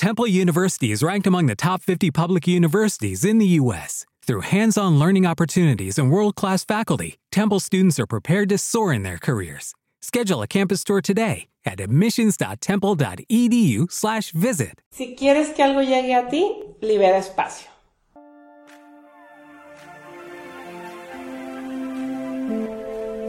[0.00, 4.06] Temple University is ranked among the top 50 public universities in the U.S.
[4.26, 8.94] Through hands on learning opportunities and world class faculty, Temple students are prepared to soar
[8.94, 9.74] in their careers.
[10.00, 14.80] Schedule a campus tour today at admissions.temple.edu/slash visit.
[14.90, 17.68] Si quieres que algo llegue a ti, libera espacio.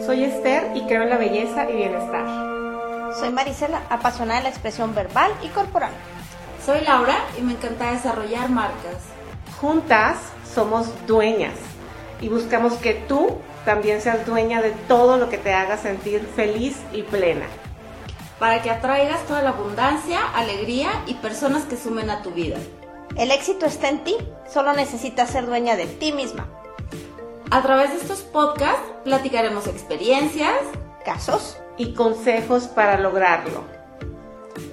[0.06, 3.14] Soy Esther y creo en la belleza y bienestar.
[3.20, 5.92] Soy Marisela, apasionada de la expresión verbal y corporal.
[6.66, 8.98] Soy Laura y me encanta desarrollar marcas.
[9.60, 10.18] Juntas
[10.54, 11.56] somos dueñas
[12.20, 16.78] y buscamos que tú también seas dueña de todo lo que te haga sentir feliz
[16.94, 17.48] y plena.
[18.38, 22.58] Para que atraigas toda la abundancia, alegría y personas que sumen a tu vida.
[23.16, 24.16] El éxito está en ti,
[24.52, 26.48] solo necesitas ser dueña de ti misma.
[27.50, 30.56] A través de estos podcasts platicaremos experiencias,
[31.04, 33.64] casos y consejos para lograrlo.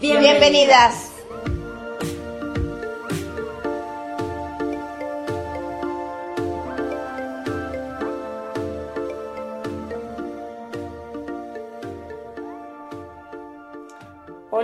[0.00, 0.40] Bienvenidas.
[0.40, 1.17] Bienvenidas.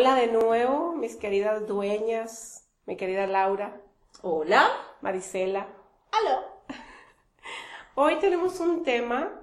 [0.04, 3.80] Hola de nuevo, mis queridas dueñas, mi querida Laura.
[4.20, 4.68] Hola.
[5.00, 5.66] Marisela.
[6.12, 6.44] Hola.
[7.94, 9.40] Hoy tenemos un tema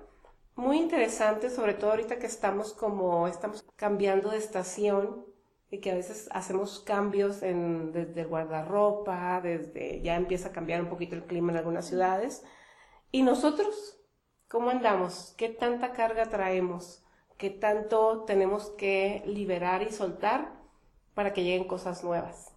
[0.54, 5.26] muy interesante, sobre todo ahorita que estamos como, estamos cambiando de estación
[5.72, 10.80] y que a veces hacemos cambios en, desde el guardarropa, desde, ya empieza a cambiar
[10.84, 12.44] un poquito el clima en algunas ciudades.
[13.12, 14.00] ¿Y nosotros?
[14.48, 15.34] ¿Cómo andamos?
[15.38, 17.04] ¿Qué tanta carga traemos?
[17.42, 20.62] ¿Qué tanto tenemos que liberar y soltar
[21.16, 22.54] para que lleguen cosas nuevas?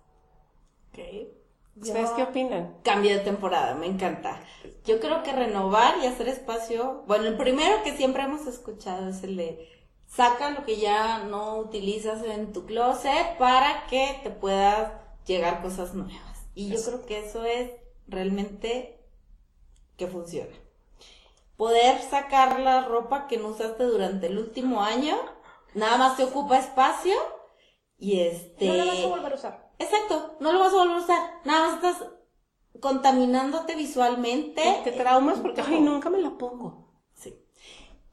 [0.90, 1.32] Okay.
[1.74, 2.76] ¿Ustedes qué opinan?
[2.82, 4.38] Cambio de temporada, me encanta.
[4.84, 9.24] Yo creo que renovar y hacer espacio, bueno, el primero que siempre hemos escuchado es
[9.24, 9.70] el de
[10.06, 14.92] saca lo que ya no utilizas en tu closet para que te puedas
[15.24, 16.46] llegar cosas nuevas.
[16.54, 17.70] Y yo creo que eso es
[18.06, 19.00] realmente
[19.96, 20.54] que funciona.
[21.56, 25.16] Poder sacar la ropa que no usaste durante el último año,
[25.74, 27.14] nada más te ocupa espacio
[27.96, 28.66] y este...
[28.66, 29.72] No la vas a volver a usar.
[29.78, 31.40] Exacto, no lo vas a volver a usar.
[31.44, 32.08] Nada más estás
[32.80, 34.80] contaminándote visualmente.
[34.84, 36.92] Te traumas porque, ay, nunca me la pongo.
[37.14, 37.40] Sí.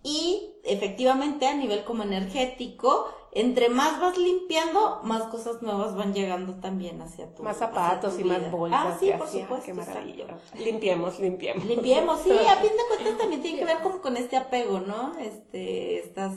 [0.03, 6.55] Y efectivamente, a nivel como energético, entre más vas limpiando, más cosas nuevas van llegando
[6.55, 8.81] también hacia tu Más zapatos y más bolsas.
[8.85, 9.65] Ah, sí, por supuesto.
[9.65, 10.25] Qué maravilla.
[10.57, 11.65] Limpiemos, limpiemos.
[11.65, 15.17] Limpiemos, sí, a fin de cuentas también tiene que ver como con este apego, ¿no?
[15.17, 16.33] Este, estas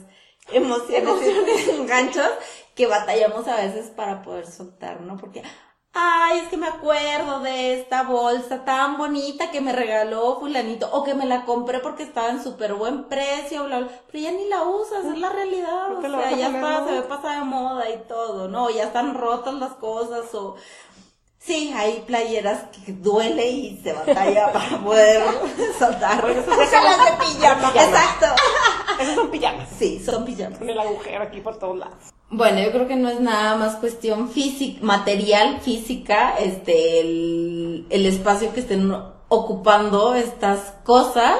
[0.52, 1.86] emociones, emociones.
[1.88, 2.30] ganchos
[2.76, 5.16] que batallamos a veces para poder soltar, ¿no?
[5.16, 5.42] Porque,
[5.94, 11.04] ay, es que me acuerdo de esta bolsa tan bonita que me regaló fulanito, o
[11.04, 14.48] que me la compré porque estaba en súper buen precio, bla, bla, pero ya ni
[14.48, 17.98] la usas, es la realidad, o sea, ya está, se ve pasada de moda y
[18.08, 18.70] todo, ¿no?
[18.70, 20.56] Ya están rotas las cosas, o,
[21.44, 25.22] Sí, hay playeras que duele y se batalla para poder
[25.78, 26.24] soltar.
[26.30, 27.68] Eso las de pijama.
[27.68, 28.26] Exacto.
[29.00, 29.68] Esas son pijamas.
[29.78, 30.58] Sí, son pijamas.
[30.58, 32.12] Con el agujero aquí por todos lados.
[32.30, 38.06] Bueno, yo creo que no es nada más cuestión física, material, física, este, el, el
[38.06, 38.92] espacio que estén
[39.28, 41.38] ocupando estas cosas,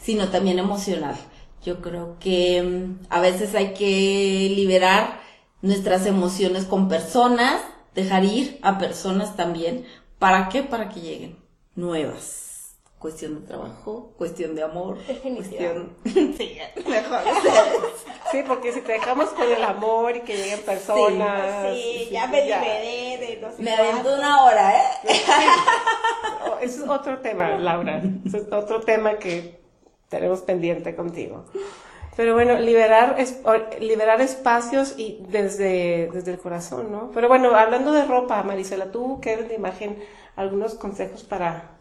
[0.00, 1.16] sino también emocional.
[1.64, 5.20] Yo creo que mm, a veces hay que liberar
[5.62, 7.60] nuestras emociones con personas,
[7.94, 9.84] dejar ir a personas también.
[10.18, 10.62] ¿Para qué?
[10.62, 11.38] Para que lleguen
[11.74, 12.45] nuevas.
[12.98, 15.96] Cuestión de trabajo, cuestión de amor, cuestión...
[16.04, 16.58] sí,
[16.88, 17.20] mejor.
[18.32, 21.74] sí, porque si te dejamos con el amor y que lleguen personas...
[21.74, 24.84] Sí, ya me liberé de no sé Me aventó una hora, ¿eh?
[26.62, 28.02] Eso es otro tema, Laura.
[28.24, 29.60] Eso es otro tema que
[30.08, 31.44] tenemos pendiente contigo.
[32.16, 33.42] Pero bueno, liberar, es,
[33.78, 37.10] liberar espacios y desde, desde el corazón, ¿no?
[37.12, 40.02] Pero bueno, hablando de ropa, Marisela, tú qué de imagen
[40.34, 41.75] algunos consejos para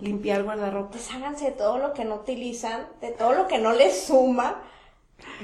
[0.00, 0.92] limpiar guardarropa.
[0.92, 4.62] Pues háganse de todo lo que no utilizan, de todo lo que no les suma.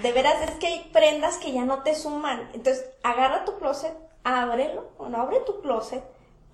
[0.02, 2.50] De veras, es que hay prendas que ya no te suman.
[2.54, 6.02] Entonces, agarra tu closet, ábrelo, o no abre tu closet,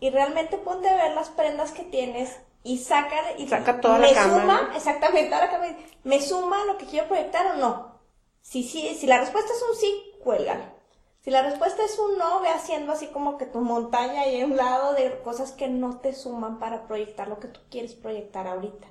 [0.01, 4.13] y realmente ponte a ver las prendas que tienes y saca, y saca toda me
[4.13, 8.01] la suma, exactamente, ahora que me suma lo que quiero proyectar o no.
[8.41, 10.65] Si, si, si la respuesta es un sí, cuélgalo.
[11.23, 14.57] Si la respuesta es un no, ve haciendo así como que tu montaña y un
[14.57, 18.89] lado de cosas que no te suman para proyectar lo que tú quieres proyectar ahorita.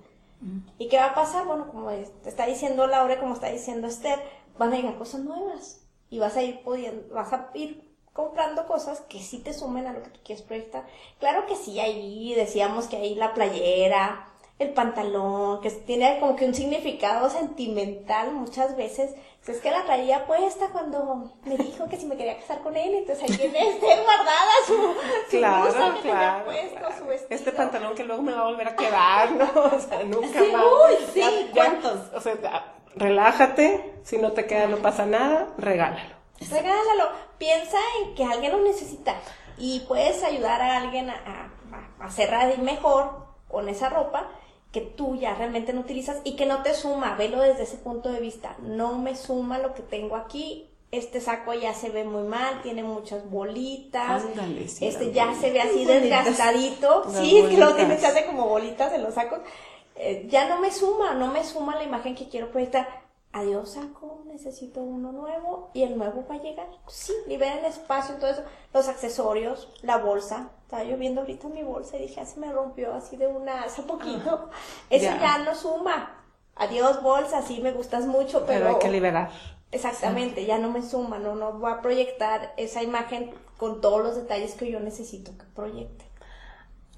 [0.80, 1.46] ¿Y qué va a pasar?
[1.46, 4.20] Bueno, como te está diciendo Laura, como está diciendo Esther,
[4.58, 9.02] van a llegar cosas nuevas y vas a ir pudiendo, vas a ir comprando cosas
[9.02, 10.88] que sí te sumen a lo que tú quieres proyectar.
[11.20, 16.46] Claro que sí, ahí decíamos que ahí la playera, el pantalón, que tiene como que
[16.46, 19.14] un significado sentimental muchas veces.
[19.44, 22.78] Pues es que la traía puesta cuando me dijo que si me quería casar con
[22.78, 26.96] él, entonces ahí tiene este guardada su, su Claro, blusa que tenía claro, puesto, claro.
[26.98, 27.36] su vestido.
[27.36, 29.46] Este pantalón que luego me va a volver a quedar, ¿no?
[29.76, 30.64] O sea, nunca Sí, más.
[30.64, 32.14] uy, sí, Ya- ya, ¿cuántos?
[32.14, 36.16] o sea, relájate, si no te queda no pasa nada, regálalo.
[36.50, 37.10] Regálalo.
[37.40, 39.16] Piensa en que alguien lo necesita
[39.58, 41.50] y puedes ayudar a alguien a,
[42.00, 44.28] a, a mejor con esa ropa
[44.72, 47.16] que tú ya realmente no utilizas y que no te suma.
[47.16, 48.56] Velo desde ese punto de vista.
[48.62, 50.68] No me suma lo que tengo aquí.
[50.92, 54.24] Este saco ya se ve muy mal, tiene muchas bolitas.
[54.24, 57.06] Ándale, sí, este ya se ve así desgastadito.
[57.14, 59.40] Sí, es que lo tiene, se hace como bolitas en los sacos.
[59.96, 63.01] Eh, ya no me suma, no me suma la imagen que quiero proyectar.
[63.34, 66.68] Adiós saco, necesito uno nuevo y el nuevo va a llegar.
[66.88, 68.44] Sí, liberen espacio, todo eso.
[68.74, 70.50] Los accesorios, la bolsa.
[70.64, 73.64] Estaba yo viendo ahorita mi bolsa y dije, ah, se me rompió así de una
[73.64, 74.50] hace poquito.
[74.90, 75.20] Eso ya.
[75.20, 75.38] ya.
[75.40, 76.18] no suma.
[76.56, 79.32] Adiós bolsa, sí me gustas mucho, pero, Pero hay que liberar.
[79.72, 84.16] exactamente, ya no me suma, no, no voy a proyectar esa imagen con todos los
[84.18, 86.11] detalles que yo necesito que proyecte.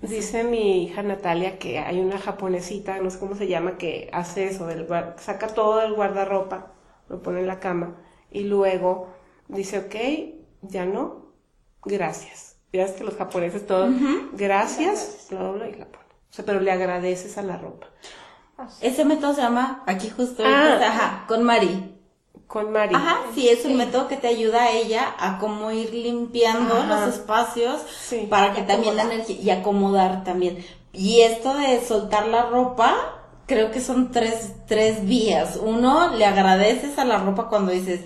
[0.10, 4.46] Dice mi hija Natalia que hay una japonesita, no sé cómo se llama, que hace
[4.46, 6.74] eso, del saca todo del guardarropa,
[7.10, 7.96] lo pone en la cama
[8.32, 9.14] y luego
[9.48, 11.34] dice, ok, ya no,
[11.84, 12.58] gracias.
[12.74, 13.88] Ya es que los japoneses todo,
[14.34, 16.04] gracias, lo dobla y la pone.
[16.32, 17.88] O sea, pero le agradeces a la ropa.
[18.82, 20.80] Ese método se llama, aquí justo, Ah.
[20.82, 22.00] ajá, con Mari.
[22.48, 22.94] Con Mari.
[22.94, 26.86] Ajá, sí, es un método que te ayuda a ella a cómo ir limpiando Ajá.
[27.06, 28.28] los espacios Sí.
[28.30, 29.26] para que Y también la acomodar.
[29.28, 30.66] energía y acomodar también.
[30.92, 32.94] Y esto de soltar la ropa,
[33.48, 35.58] creo que son tres, tres vías.
[35.62, 38.02] Uno, le agradeces a la ropa cuando dices,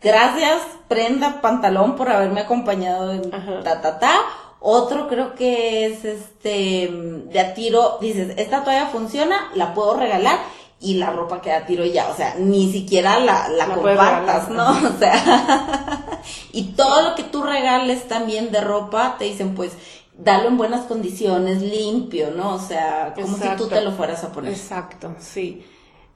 [0.00, 3.62] gracias, prenda, pantalón por haberme acompañado en Ajá.
[3.62, 4.14] ta, ta, ta.
[4.62, 10.38] Otro creo que es este, de a tiro, dices, esta toalla funciona, la puedo regalar
[10.80, 14.48] y la ropa queda tiro ya, o sea, ni siquiera la, la, compartas.
[14.48, 14.70] ¿no?
[14.88, 16.22] O sea,
[16.52, 19.72] y todo lo que tú regales también de ropa, te dicen, pues,
[20.16, 22.54] dalo en buenas condiciones, limpio, ¿no?
[22.54, 24.52] O sea, como si tú te lo fueras a poner.
[24.52, 25.66] Exacto, sí.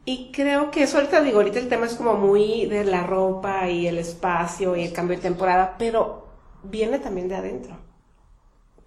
[0.07, 3.69] Y creo que eso ahorita digo, ahorita el tema es como muy de la ropa
[3.69, 6.27] y el espacio y el cambio de temporada, pero
[6.63, 7.77] viene también de adentro.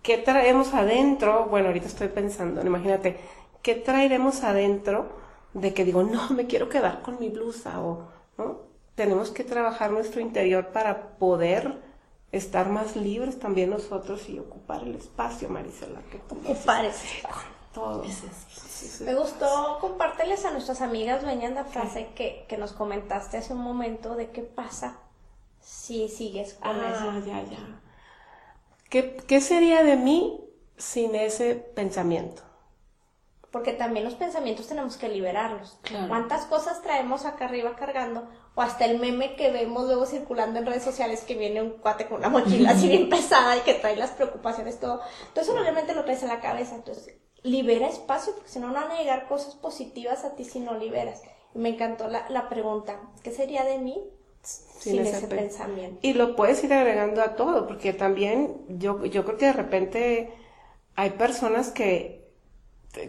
[0.01, 1.47] ¿Qué traemos adentro?
[1.50, 3.19] Bueno, ahorita estoy pensando, imagínate,
[3.62, 8.07] ¿qué traeremos adentro de que digo, no, me quiero quedar con mi blusa o,
[8.38, 8.67] ¿no?
[8.95, 11.81] Tenemos que trabajar nuestro interior para poder
[12.31, 17.07] estar más libres también nosotros y ocupar el espacio, Marisela, que tú dices, Parece.
[17.73, 18.03] todo.
[18.03, 19.01] Es.
[19.01, 23.61] Me gustó compárteles a nuestras amigas dueñas la frase que, que nos comentaste hace un
[23.61, 24.99] momento de qué pasa
[25.61, 27.25] si sigues con Ah, eso.
[27.25, 27.81] ya, ya.
[28.89, 30.39] ¿Qué, ¿Qué sería de mí
[30.77, 32.44] sin ese pensamiento?
[33.51, 35.79] Porque también los pensamientos tenemos que liberarlos.
[35.83, 36.09] Claro.
[36.09, 38.27] ¿Cuántas cosas traemos acá arriba cargando?
[38.55, 42.07] O hasta el meme que vemos luego circulando en redes sociales que viene un cuate
[42.07, 45.01] con una mochila así bien pesada y que trae las preocupaciones, todo.
[45.29, 46.75] Entonces realmente lo traes en la cabeza.
[46.75, 50.59] Entonces libera espacio porque si no, no van a llegar cosas positivas a ti si
[50.59, 51.21] no liberas.
[51.55, 52.99] Y me encantó la, la pregunta.
[53.23, 53.97] ¿Qué sería de mí
[54.41, 55.99] sin, ese, pe- pensamiento?
[56.01, 60.33] Y lo puedes ir agregando a todo, porque también yo, yo creo que de repente
[60.95, 62.16] hay personas que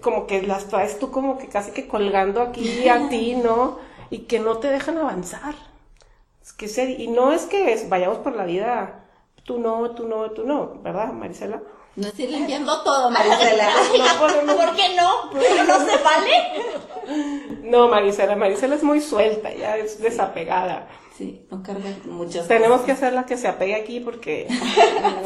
[0.02, 3.78] como que las traes tú como que casi que colgando aquí a ti, ¿no?
[4.10, 5.54] Y que no te dejan avanzar.
[6.42, 9.04] Es que ser, y no es que es- vayamos por la vida,
[9.44, 11.60] tú no, tú no, tú no, ¿verdad, Marisela?
[11.96, 13.68] No estoy limpiando todo, Marisela.
[13.98, 15.30] No podemos- ¿Por qué no?
[15.32, 16.32] ¿Pero no se vale?
[17.62, 20.88] No, Marisela, Marisela es muy suelta, ya es desapegada.
[21.18, 22.86] Sí, no carga muchas Tenemos cosas.
[22.86, 24.46] que hacer la que se apegue aquí porque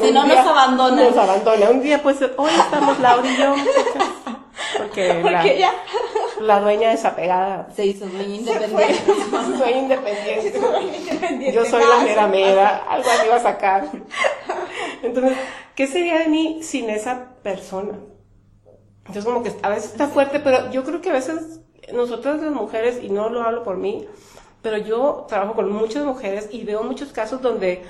[0.01, 1.03] Si no, nos abandona.
[1.03, 1.69] Nos abandona.
[1.69, 3.53] Un día pues hoy estamos Laura y yo
[4.77, 5.73] porque, la, ya
[6.41, 9.03] la dueña desapegada Se hizo dueña independiente.
[9.57, 10.57] soy independiente.
[10.57, 11.53] independiente.
[11.53, 13.87] Yo soy la mera mera, algo así iba a sacar.
[15.01, 15.37] Entonces,
[15.75, 17.99] ¿qué sería de mí sin esa persona?
[18.99, 21.59] Entonces como que a veces está fuerte, pero yo creo que a veces
[21.91, 24.07] nosotras las mujeres, y no lo hablo por mí,
[24.61, 27.83] pero yo trabajo con muchas mujeres y veo muchos casos donde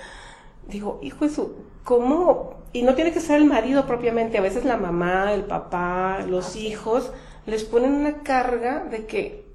[0.67, 2.62] digo, hijo de su, ¿cómo?
[2.73, 6.55] Y no tiene que ser el marido propiamente, a veces la mamá, el papá, los
[6.55, 7.11] hijos,
[7.45, 9.45] les ponen una carga de que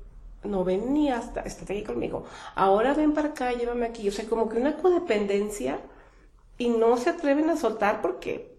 [0.44, 4.24] no ven ni hasta, estate aquí conmigo, ahora ven para acá, llévame aquí, o sea,
[4.26, 5.80] como que una codependencia
[6.58, 8.56] y no se atreven a soltar porque,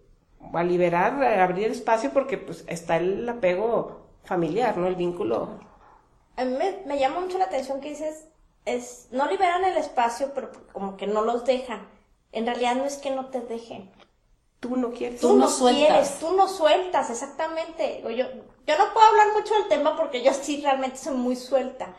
[0.54, 4.88] a liberar, a abrir espacio porque pues está el apego familiar, ¿no?
[4.88, 5.60] El vínculo.
[6.36, 8.26] A mí me, me llama mucho la atención que dices,
[8.66, 11.88] es, no liberan el espacio, pero como que no los dejan.
[12.32, 13.90] En realidad no es que no te dejen,
[14.60, 15.22] tú no quieres.
[15.22, 18.02] Tú, no, quieres, tú no sueltas, exactamente.
[18.04, 18.26] Yo,
[18.68, 21.96] yo no puedo hablar mucho del tema porque yo sí realmente soy muy suelta,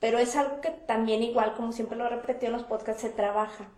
[0.00, 3.10] pero es algo que también igual, como siempre lo he repetido en los podcasts, se
[3.10, 3.70] trabaja.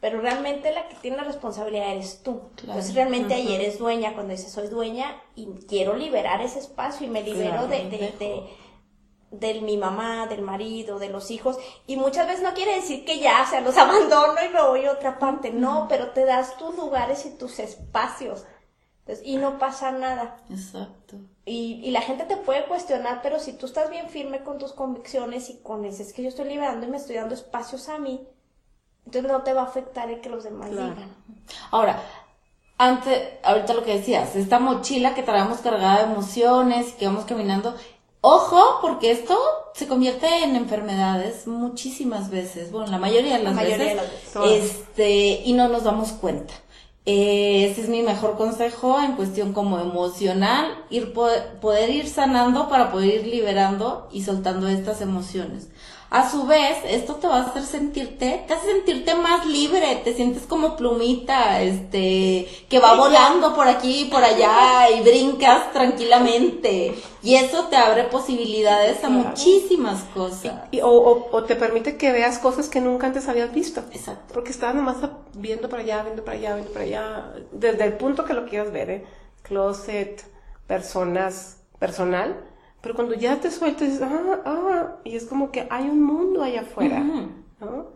[0.00, 2.40] Pero realmente la que tiene la responsabilidad eres tú.
[2.62, 7.10] Entonces realmente ahí eres dueña, cuando dices soy dueña y quiero liberar ese espacio y
[7.10, 8.48] me libero de, de, de
[9.30, 13.20] de mi mamá, del marido, de los hijos, y muchas veces no quiere decir que
[13.20, 16.56] ya, o sea, los abandono y me voy a otra parte, no, pero te das
[16.56, 18.44] tus lugares y tus espacios,
[19.24, 20.36] y no pasa nada.
[20.50, 21.16] Exacto.
[21.44, 24.72] Y, y la gente te puede cuestionar, pero si tú estás bien firme con tus
[24.72, 27.98] convicciones y con eso, es que yo estoy liberando y me estoy dando espacios a
[27.98, 28.28] mí,
[29.06, 31.16] entonces no te va a afectar el que los demás digan.
[31.72, 32.00] Ahora,
[32.78, 37.74] antes, ahorita lo que decías, esta mochila que traemos cargada de emociones, que vamos caminando,
[38.22, 39.38] Ojo, porque esto
[39.74, 43.98] se convierte en enfermedades muchísimas veces, bueno, la mayoría de las veces,
[44.44, 46.52] este, y no nos damos cuenta.
[47.06, 52.92] Eh, ese es mi mejor consejo en cuestión como emocional, ir poder ir sanando para
[52.92, 55.68] poder ir liberando y soltando estas emociones.
[56.10, 60.12] A su vez, esto te va a hacer sentirte, te hace sentirte más libre, te
[60.12, 66.96] sientes como plumita, este, que va volando por aquí y por allá y brincas tranquilamente.
[67.22, 70.64] Y eso te abre posibilidades a muchísimas cosas.
[70.72, 73.80] Y, o, o, te permite que veas cosas que nunca antes habías visto.
[73.92, 74.34] Exacto.
[74.34, 74.96] Porque estás nomás
[75.34, 78.72] viendo para allá, viendo para allá, viendo para allá, desde el punto que lo quieras
[78.72, 79.06] ver, ¿eh?
[79.42, 80.24] Closet,
[80.66, 82.49] personas, personal
[82.80, 86.42] pero cuando ya te sueltas, dices, ah, ah, y es como que hay un mundo
[86.42, 87.88] allá afuera, ¿no?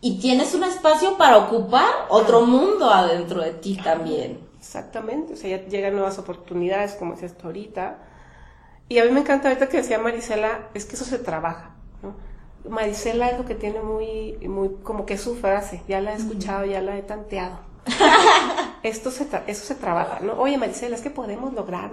[0.00, 4.38] Y tienes un espacio para ocupar otro mundo adentro de ti también.
[4.58, 7.98] Exactamente, o sea, ya llegan nuevas oportunidades, como decías tú ahorita.
[8.88, 12.14] Y a mí me encanta ahorita que decía Marisela, es que eso se trabaja, ¿no?
[12.70, 16.64] Marisela es lo que tiene muy, muy, como que su frase, ya la he escuchado,
[16.64, 17.58] ya la he tanteado.
[18.82, 20.34] Esto se eso se trabaja, ¿no?
[20.34, 21.90] Oye, Maricela, es que podemos lograr,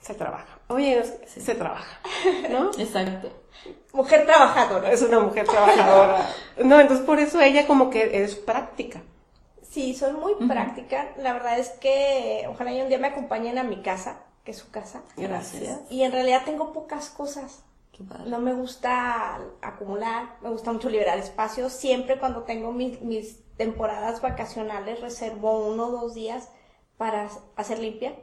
[0.00, 0.58] se trabaja.
[0.68, 2.00] Oye, se trabaja,
[2.50, 2.70] ¿no?
[2.78, 3.30] Exacto.
[3.92, 4.92] Mujer trabajadora.
[4.92, 6.28] Es una mujer trabajadora.
[6.64, 9.02] No, entonces por eso ella como que es práctica.
[9.68, 11.08] Sí, soy muy práctica.
[11.16, 14.70] La verdad es que ojalá un día me acompañen a mi casa, que es su
[14.70, 15.02] casa.
[15.16, 15.80] Gracias.
[15.90, 17.64] Y en realidad tengo pocas cosas.
[18.26, 21.70] No me gusta acumular, me gusta mucho liberar espacio.
[21.70, 26.48] Siempre cuando tengo mis, mis temporadas vacacionales reservo uno o dos días
[26.96, 28.14] para hacer limpia.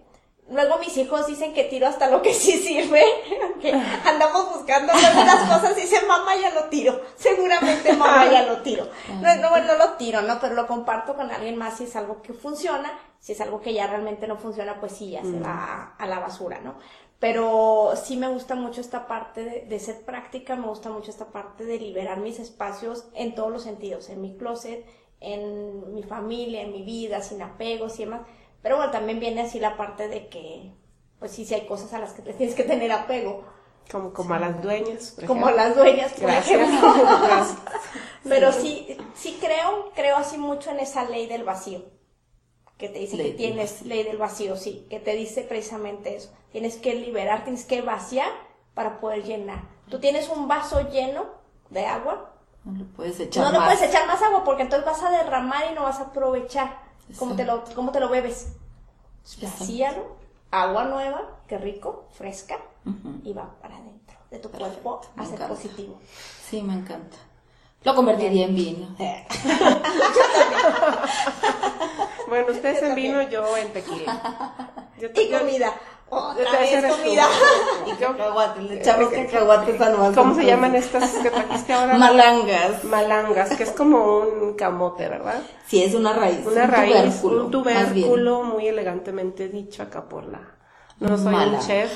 [0.49, 3.01] Luego mis hijos dicen que tiro hasta lo que sí sirve,
[3.61, 8.61] que andamos buscando algunas cosas y dicen, mamá ya lo tiro, seguramente mamá ya lo
[8.61, 8.89] tiro.
[9.21, 10.39] No, no, no lo tiro, ¿no?
[10.41, 13.73] Pero lo comparto con alguien más si es algo que funciona, si es algo que
[13.73, 15.43] ya realmente no funciona, pues sí, ya se mm.
[15.43, 16.75] va a la basura, ¿no?
[17.21, 21.65] Pero sí me gusta mucho esta parte de, ser práctica, me gusta mucho esta parte
[21.65, 24.87] de liberar mis espacios en todos los sentidos, en mi closet,
[25.19, 28.21] en mi familia, en mi vida, sin apegos y demás.
[28.63, 30.73] Pero bueno, también viene así la parte de que,
[31.19, 33.45] pues sí, sí hay cosas a las que te tienes que tener apego.
[33.91, 35.15] Como, como a las dueñas.
[35.27, 36.89] como a las dueñas, por ejemplo.
[38.23, 41.83] Pero sí, sí creo, creo así mucho en esa ley del vacío
[42.81, 46.31] que te dice que tienes ley del vacío, sí, que te dice precisamente eso.
[46.51, 48.31] Tienes que liberar, tienes que vaciar
[48.73, 49.65] para poder llenar.
[49.87, 51.25] Tú tienes un vaso lleno
[51.69, 52.31] de agua.
[52.65, 53.67] No le puedes echar no más.
[53.71, 56.81] puedes echar más agua porque entonces vas a derramar y no vas a aprovechar.
[57.19, 58.53] ¿Cómo te, lo, ¿Cómo te lo bebes?
[59.39, 60.15] Vacíalo,
[60.49, 62.57] agua nueva, qué rico, fresca,
[63.23, 65.99] y va para adentro de tu cuerpo a ser positivo.
[66.49, 67.17] Sí, me encanta.
[67.83, 68.87] Lo convertiría en vino.
[68.97, 70.61] yo también.
[72.31, 74.55] Bueno, ustedes en vino, yo en tequila.
[74.97, 75.73] y comida.
[76.09, 77.27] Otra vez comida.
[77.85, 81.97] Y cacahuates, le echamos cacahuates a ¿Cómo se llaman estas que trajiste ahora?
[81.97, 82.85] Malangas.
[82.85, 85.41] Malangas, que es como un camote, ¿verdad?
[85.67, 86.39] Sí, es una raíz.
[86.45, 90.39] Una raíz, un tubérculo muy elegantemente dicho acá por la...
[91.01, 91.91] No soy un chef.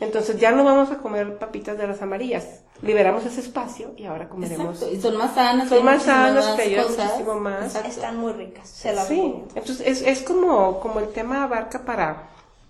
[0.00, 4.28] Entonces ya no vamos a comer papitas de las amarillas liberamos ese espacio y ahora
[4.28, 4.84] comeremos.
[4.92, 5.68] Y son más sanas.
[5.68, 7.74] Son más sanas, te ayudan muchísimo más.
[7.76, 8.68] Están muy ricas.
[8.68, 12.28] Se sí, entonces es, es como, como el tema abarca para,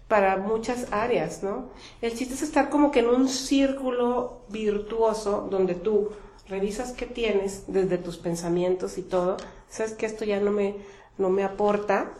[0.09, 1.71] para muchas áreas, ¿no?
[2.03, 6.11] El chiste es estar como que en un círculo virtuoso donde tú
[6.49, 9.39] revisas qué tienes desde tus pensamientos y todo,
[9.71, 10.77] sabes que esto ya no me,
[11.17, 12.11] no me aporta,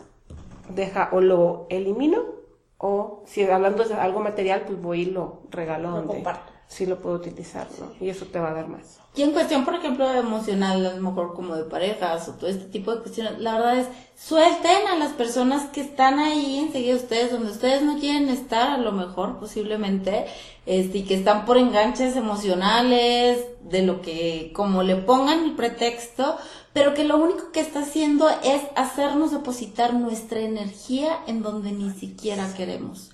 [0.69, 2.42] deja o lo elimino
[2.85, 6.85] o si hablando de algo material, pues voy y lo regalo lo donde, comparto sí
[6.85, 7.91] lo puedo utilizar, ¿no?
[8.05, 8.99] Y eso te va a dar más.
[9.15, 12.65] Y en cuestión, por ejemplo, emocional, a lo mejor como de parejas o todo este
[12.65, 13.87] tipo de cuestiones, la verdad es,
[14.17, 18.77] suelten a las personas que están ahí enseguida ustedes, donde ustedes no quieren estar, a
[18.77, 20.25] lo mejor, posiblemente,
[20.65, 26.37] este, y que están por enganches emocionales, de lo que, como le pongan el pretexto,
[26.73, 31.91] pero que lo único que está haciendo es hacernos depositar nuestra energía en donde ni
[31.91, 33.11] siquiera queremos.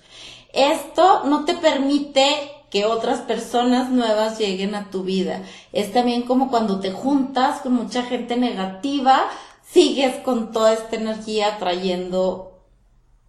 [0.52, 2.26] Esto no te permite
[2.70, 5.42] que otras personas nuevas lleguen a tu vida.
[5.72, 9.28] Es también como cuando te juntas con mucha gente negativa,
[9.68, 12.50] sigues con toda esta energía trayendo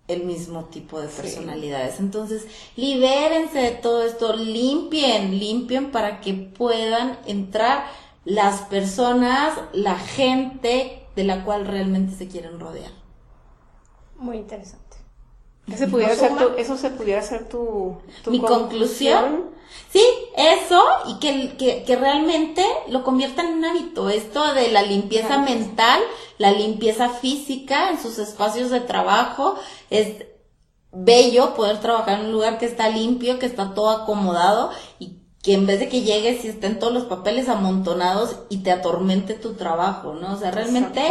[0.08, 2.00] el mismo tipo de personalidades.
[2.00, 2.46] Entonces,
[2.76, 7.86] libérense de todo esto, limpien, limpien para que puedan entrar
[8.24, 12.92] las personas, la gente de la cual realmente se quieren rodear.
[14.18, 14.98] Muy interesante.
[15.68, 19.51] Ese pudiera ser tu, eso se pudiera ser tu, tu Mi conclusión.
[19.90, 20.04] Sí,
[20.36, 24.10] eso y que, que, que, realmente lo conviertan en un hábito.
[24.10, 26.01] Esto de la limpieza mental,
[26.38, 29.56] la limpieza física en sus espacios de trabajo.
[29.90, 30.25] Es
[30.92, 34.72] bello poder trabajar en un lugar que está limpio, que está todo acomodado
[35.44, 39.34] que en vez de que llegues y estén todos los papeles amontonados y te atormente
[39.34, 40.34] tu trabajo, ¿no?
[40.34, 41.02] O sea, realmente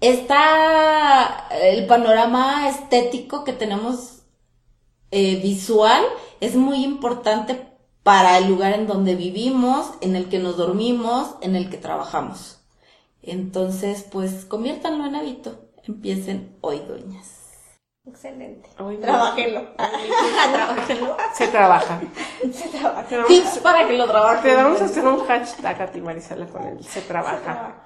[0.00, 4.14] está el panorama estético que tenemos
[5.16, 6.02] eh, visual
[6.40, 7.68] es muy importante
[8.02, 12.58] para el lugar en donde vivimos, en el que nos dormimos, en el que trabajamos.
[13.22, 15.70] Entonces, pues conviértanlo en hábito.
[15.84, 17.43] Empiecen hoy, doñas.
[18.06, 18.68] Excelente.
[18.78, 19.02] Hoy no.
[19.02, 19.66] Trabajenlo.
[21.32, 22.00] Se trabaja.
[22.52, 23.24] Se trabaja.
[23.26, 24.42] Tips para que lo trabajen.
[24.42, 26.84] te vamos a hacer un hashtag a ti, Marisela, con él.
[26.84, 27.82] Se trabaja.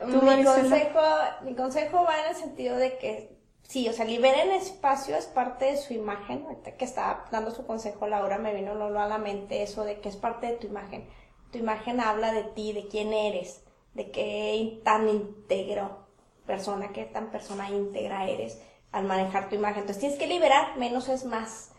[0.00, 0.56] ¿Tú, Mi Marisela?
[0.56, 1.00] consejo,
[1.42, 5.66] mi consejo va en el sentido de que sí, o sea, liberen espacio, es parte
[5.66, 6.44] de su imagen.
[6.44, 10.00] Ahorita que estaba dando su consejo Laura, me vino Lolo a la mente eso de
[10.00, 11.08] que es parte de tu imagen.
[11.52, 13.62] Tu imagen habla de ti, de quién eres,
[13.94, 15.98] de qué tan íntegro
[16.46, 18.60] persona, qué tan persona íntegra eres
[18.92, 19.80] al manejar tu imagen.
[19.80, 21.70] Entonces tienes que liberar, menos es más.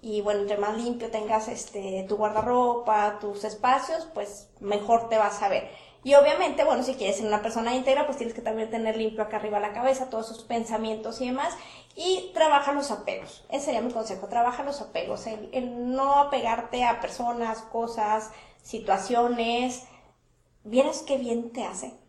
[0.00, 5.42] Y bueno, entre más limpio tengas este tu guardarropa, tus espacios, pues mejor te vas
[5.42, 5.70] a ver.
[6.04, 9.22] Y obviamente, bueno, si quieres ser una persona íntegra, pues tienes que también tener limpio
[9.22, 11.56] acá arriba la cabeza, todos esos pensamientos y demás.
[11.94, 13.44] Y trabaja los apegos.
[13.50, 15.26] Ese sería mi consejo, trabaja los apegos.
[15.26, 18.30] El no apegarte a personas, cosas,
[18.62, 19.84] situaciones.
[20.64, 22.01] Vieras qué bien te hace.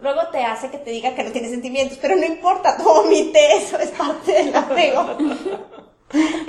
[0.00, 3.56] Luego te hace que te diga que no tienes sentimientos, pero no importa, tú omite
[3.56, 5.16] eso, es parte del apego.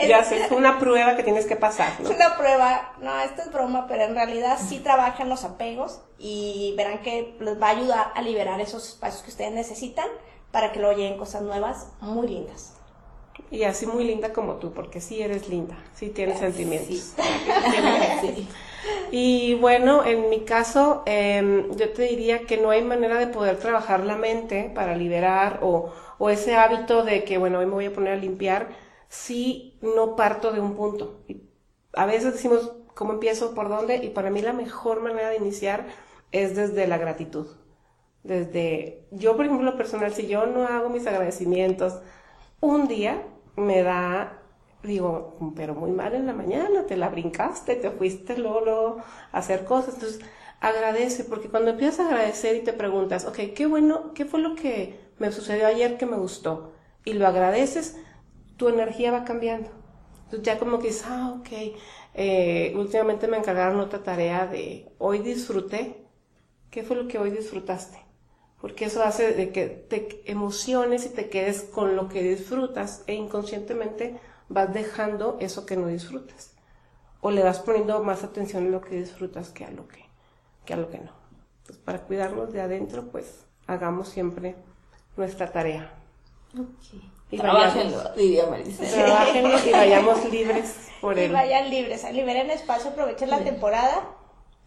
[0.07, 2.07] Ya sé, es una prueba que tienes que pasar, ¿no?
[2.07, 6.75] Es una prueba, no, esto es broma, pero en realidad sí trabajan los apegos y
[6.77, 10.07] verán que les va a ayudar a liberar esos espacios que ustedes necesitan
[10.51, 12.73] para que luego lleguen cosas nuevas muy lindas.
[13.51, 17.13] Y así muy linda como tú, porque sí eres linda, sí tienes sentimientos.
[18.21, 18.47] Sí.
[19.11, 23.57] Y bueno, en mi caso, eh, yo te diría que no hay manera de poder
[23.57, 27.85] trabajar la mente para liberar o, o ese hábito de que, bueno, hoy me voy
[27.85, 28.69] a poner a limpiar,
[29.09, 31.23] si no parto de un punto.
[31.93, 33.53] A veces decimos, ¿cómo empiezo?
[33.55, 33.97] ¿Por dónde?
[33.97, 35.85] Y para mí la mejor manera de iniciar
[36.31, 37.47] es desde la gratitud.
[38.23, 41.99] Desde, yo por ejemplo, personal, si yo no hago mis agradecimientos,
[42.59, 43.21] un día
[43.55, 44.41] me da
[44.85, 48.97] digo, pero muy mal en la mañana, te la brincaste, te fuiste luego, luego
[49.31, 49.95] a hacer cosas.
[49.95, 50.21] Entonces,
[50.59, 54.55] agradece, porque cuando empiezas a agradecer y te preguntas, ok, qué bueno, qué fue lo
[54.55, 57.97] que me sucedió ayer que me gustó, y lo agradeces,
[58.57, 59.69] tu energía va cambiando.
[60.25, 61.77] Entonces, ya como que dices, ah, ok,
[62.15, 66.07] eh, últimamente me encargaron otra tarea de hoy disfruté.
[66.71, 67.99] ¿Qué fue lo que hoy disfrutaste?
[68.59, 73.13] Porque eso hace de que te emociones y te quedes con lo que disfrutas e
[73.13, 74.19] inconscientemente
[74.49, 76.51] vas dejando eso que no disfrutas.
[77.21, 80.05] O le vas poniendo más atención a lo que disfrutas que a lo que,
[80.65, 81.11] que a lo que no.
[81.61, 84.55] Entonces, para cuidarnos de adentro, pues hagamos siempre
[85.17, 85.91] nuestra tarea.
[87.31, 88.91] Y Trabájenlo, vayamos, diría Maricela.
[89.05, 91.31] trabájenlo y vayamos libres por Y él.
[91.31, 94.07] vayan libres, liberen espacio, aprovechen la temporada,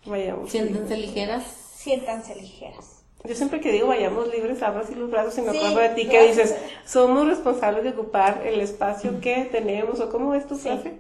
[0.04, 0.98] Vayamos Siéntense libres.
[0.98, 1.44] ligeras.
[1.44, 2.97] siéntanse ligeras.
[3.24, 5.88] Yo siempre que digo vayamos libres, abro así los brazos y me Sí, acuerdo de
[5.90, 6.54] ti que dices,
[6.86, 10.62] somos responsables de ocupar el espacio que tenemos, o cómo es tu Sí.
[10.68, 10.94] frase,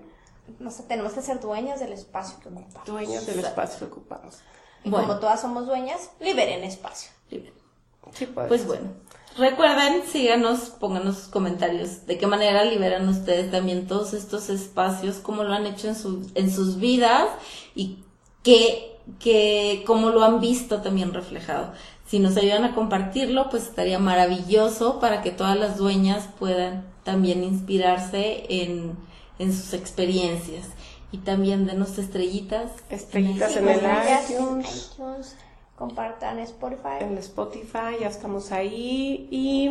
[0.88, 2.84] tenemos que ser dueñas del espacio que ocupamos.
[2.86, 4.38] dueños del espacio que ocupamos.
[4.84, 5.06] Y Bueno.
[5.06, 7.10] como todas somos dueñas, liberen espacio.
[7.30, 8.48] Sí, pues.
[8.48, 8.88] Pues bueno,
[9.36, 15.44] recuerden, síganos, pónganos sus comentarios de qué manera liberan ustedes también todos estos espacios, cómo
[15.44, 17.28] lo han hecho en, su- en sus vidas
[17.74, 18.02] y
[18.42, 21.72] que, que, cómo lo han visto también reflejado.
[22.06, 27.44] Si nos ayudan a compartirlo, pues estaría maravilloso para que todas las dueñas puedan también
[27.44, 28.96] inspirarse en,
[29.38, 30.68] en sus experiencias.
[31.10, 32.70] Y también denos estrellitas.
[32.90, 34.90] Estrellitas en el compartan iTunes.
[34.92, 35.36] iTunes,
[35.76, 36.98] compartan Spotify.
[37.00, 39.26] en Spotify, ya estamos ahí.
[39.30, 39.70] Y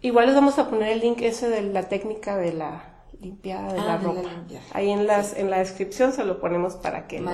[0.00, 2.87] igual les vamos a poner el link ese de la técnica de la
[3.20, 4.30] limpiada de Ah, la de ropa.
[4.72, 7.30] Ahí en las en la descripción se lo ponemos para que lo,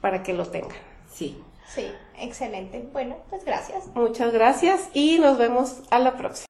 [0.00, 0.76] para que lo tengan.
[1.10, 1.42] Sí.
[1.74, 1.86] Sí,
[2.18, 2.88] excelente.
[2.92, 3.88] Bueno, pues gracias.
[3.94, 6.46] Muchas gracias y nos vemos a la próxima.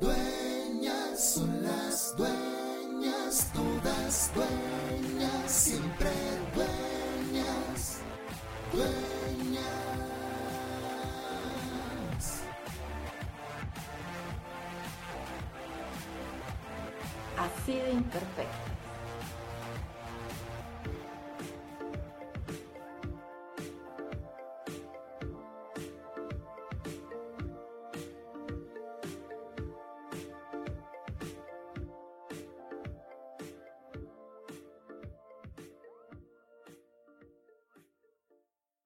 [0.00, 4.49] Dueñas son las dueñas, todas dueñas,
[18.12, 18.69] Imperfecto.